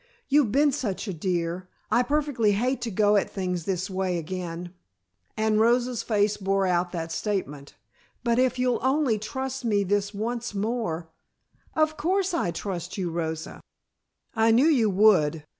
You've 0.29 0.51
been 0.51 0.71
such 0.71 1.07
a 1.07 1.13
dear, 1.13 1.69
I 1.91 2.01
perfectly 2.01 2.53
hate 2.53 2.81
to 2.81 2.89
go 2.89 3.17
at 3.17 3.29
things 3.29 3.65
this 3.65 3.87
way 3.87 4.17
again," 4.17 4.73
and 5.37 5.59
Rosa's 5.59 6.01
face 6.01 6.37
bore 6.37 6.65
out 6.65 6.91
that 6.91 7.11
statement. 7.11 7.75
"But 8.23 8.39
if 8.39 8.57
you'll 8.57 8.79
only 8.81 9.19
trust 9.19 9.63
me 9.63 9.83
this 9.83 10.11
once 10.11 10.55
more" 10.55 11.11
"Of 11.75 11.97
course 11.97 12.33
I 12.33 12.49
trust 12.49 12.97
you, 12.97 13.11
Rosa" 13.11 13.61
"I 14.35 14.49
knew 14.49 14.65
you 14.69 14.89
would. 14.89 15.43